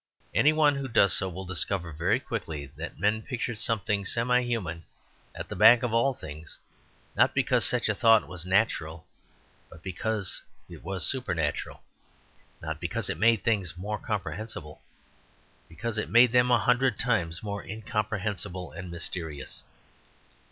Any 0.33 0.51
one 0.51 0.77
who 0.77 0.87
does 0.87 1.13
so 1.13 1.29
will 1.29 1.45
discover 1.45 1.91
very 1.93 2.19
quickly 2.19 2.65
that 2.75 2.99
men 2.99 3.21
pictured 3.21 3.59
something 3.59 4.03
semi 4.03 4.41
human 4.41 4.83
at 5.35 5.47
the 5.47 5.55
back 5.55 5.83
of 5.83 5.93
all 5.93 6.15
things, 6.15 6.57
not 7.15 7.35
because 7.35 7.65
such 7.65 7.87
a 7.87 7.93
thought 7.93 8.27
was 8.27 8.43
natural, 8.43 9.05
but 9.69 9.83
because 9.83 10.41
it 10.67 10.83
was 10.83 11.05
supernatural; 11.05 11.83
not 12.63 12.81
because 12.81 13.11
it 13.11 13.17
made 13.19 13.43
things 13.43 13.77
more 13.77 13.99
comprehensible, 13.99 14.81
but 14.81 15.69
because 15.69 15.99
it 15.99 16.09
made 16.09 16.31
them 16.31 16.49
a 16.49 16.57
hundred 16.57 16.97
times 16.97 17.43
more 17.43 17.63
incomprehensible 17.63 18.71
and 18.71 18.89
mysterious. 18.89 19.63